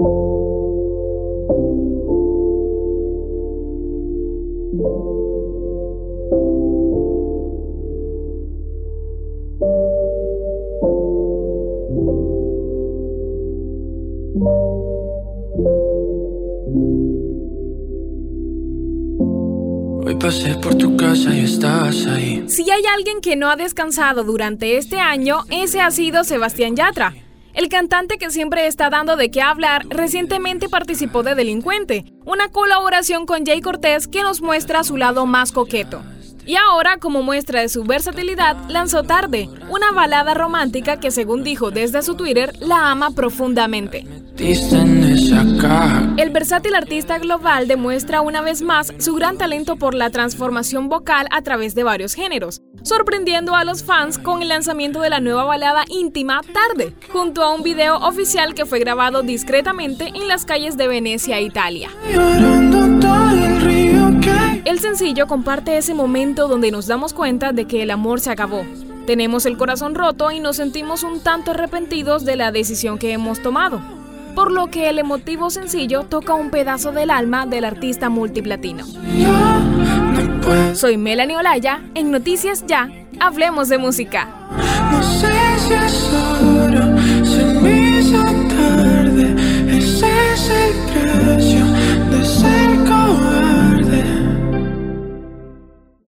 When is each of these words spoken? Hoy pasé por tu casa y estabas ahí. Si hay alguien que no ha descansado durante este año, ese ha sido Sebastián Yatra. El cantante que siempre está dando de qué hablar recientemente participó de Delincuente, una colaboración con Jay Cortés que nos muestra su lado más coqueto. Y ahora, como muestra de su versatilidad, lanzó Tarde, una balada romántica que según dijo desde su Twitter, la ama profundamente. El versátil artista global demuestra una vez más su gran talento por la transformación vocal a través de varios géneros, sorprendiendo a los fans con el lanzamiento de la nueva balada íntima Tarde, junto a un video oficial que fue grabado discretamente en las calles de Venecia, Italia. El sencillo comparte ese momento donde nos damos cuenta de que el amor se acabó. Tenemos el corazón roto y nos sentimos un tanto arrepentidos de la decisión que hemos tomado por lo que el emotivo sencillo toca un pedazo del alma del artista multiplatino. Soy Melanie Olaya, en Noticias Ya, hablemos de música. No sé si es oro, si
Hoy 0.00 0.06
pasé 20.20 20.54
por 20.62 20.76
tu 20.76 20.96
casa 20.96 21.34
y 21.34 21.40
estabas 21.40 22.06
ahí. 22.06 22.44
Si 22.46 22.70
hay 22.70 22.84
alguien 22.86 23.20
que 23.20 23.34
no 23.34 23.50
ha 23.50 23.56
descansado 23.56 24.22
durante 24.22 24.76
este 24.76 25.00
año, 25.00 25.40
ese 25.50 25.80
ha 25.80 25.90
sido 25.90 26.22
Sebastián 26.22 26.76
Yatra. 26.76 27.14
El 27.54 27.68
cantante 27.68 28.18
que 28.18 28.30
siempre 28.30 28.66
está 28.66 28.90
dando 28.90 29.16
de 29.16 29.30
qué 29.30 29.42
hablar 29.42 29.86
recientemente 29.88 30.68
participó 30.68 31.22
de 31.22 31.34
Delincuente, 31.34 32.04
una 32.24 32.48
colaboración 32.48 33.26
con 33.26 33.44
Jay 33.44 33.60
Cortés 33.60 34.06
que 34.06 34.22
nos 34.22 34.42
muestra 34.42 34.84
su 34.84 34.96
lado 34.96 35.26
más 35.26 35.52
coqueto. 35.52 36.02
Y 36.46 36.56
ahora, 36.56 36.96
como 36.98 37.22
muestra 37.22 37.60
de 37.60 37.68
su 37.68 37.84
versatilidad, 37.84 38.56
lanzó 38.68 39.02
Tarde, 39.02 39.50
una 39.68 39.92
balada 39.92 40.32
romántica 40.32 40.98
que 40.98 41.10
según 41.10 41.44
dijo 41.44 41.70
desde 41.70 42.00
su 42.02 42.14
Twitter, 42.14 42.54
la 42.60 42.90
ama 42.90 43.10
profundamente. 43.10 44.06
El 44.40 46.30
versátil 46.30 46.76
artista 46.76 47.18
global 47.18 47.66
demuestra 47.66 48.20
una 48.20 48.40
vez 48.40 48.62
más 48.62 48.94
su 48.98 49.16
gran 49.16 49.36
talento 49.36 49.74
por 49.74 49.94
la 49.94 50.10
transformación 50.10 50.88
vocal 50.88 51.26
a 51.32 51.42
través 51.42 51.74
de 51.74 51.82
varios 51.82 52.14
géneros, 52.14 52.62
sorprendiendo 52.82 53.56
a 53.56 53.64
los 53.64 53.82
fans 53.82 54.16
con 54.16 54.40
el 54.42 54.48
lanzamiento 54.50 55.00
de 55.00 55.10
la 55.10 55.18
nueva 55.18 55.42
balada 55.42 55.84
íntima 55.88 56.40
Tarde, 56.42 56.94
junto 57.12 57.42
a 57.42 57.52
un 57.52 57.64
video 57.64 57.96
oficial 57.96 58.54
que 58.54 58.64
fue 58.64 58.78
grabado 58.78 59.22
discretamente 59.22 60.12
en 60.14 60.28
las 60.28 60.44
calles 60.44 60.76
de 60.76 60.86
Venecia, 60.86 61.40
Italia. 61.40 61.90
El 64.64 64.78
sencillo 64.78 65.26
comparte 65.26 65.76
ese 65.78 65.94
momento 65.94 66.46
donde 66.46 66.70
nos 66.70 66.86
damos 66.86 67.12
cuenta 67.12 67.52
de 67.52 67.64
que 67.64 67.82
el 67.82 67.90
amor 67.90 68.20
se 68.20 68.30
acabó. 68.30 68.64
Tenemos 69.04 69.46
el 69.46 69.56
corazón 69.56 69.96
roto 69.96 70.30
y 70.30 70.38
nos 70.38 70.56
sentimos 70.56 71.02
un 71.02 71.20
tanto 71.24 71.50
arrepentidos 71.50 72.24
de 72.24 72.36
la 72.36 72.52
decisión 72.52 72.98
que 72.98 73.12
hemos 73.12 73.42
tomado 73.42 73.97
por 74.38 74.52
lo 74.52 74.68
que 74.68 74.88
el 74.88 75.00
emotivo 75.00 75.50
sencillo 75.50 76.04
toca 76.04 76.34
un 76.34 76.50
pedazo 76.50 76.92
del 76.92 77.10
alma 77.10 77.44
del 77.44 77.64
artista 77.64 78.08
multiplatino. 78.08 78.86
Soy 80.74 80.96
Melanie 80.96 81.36
Olaya, 81.36 81.80
en 81.96 82.12
Noticias 82.12 82.64
Ya, 82.64 82.88
hablemos 83.18 83.68
de 83.68 83.78
música. 83.78 84.28
No 84.92 85.02
sé 85.02 85.32
si 85.58 85.74
es 85.74 86.14
oro, 86.44 86.84
si 87.24 87.87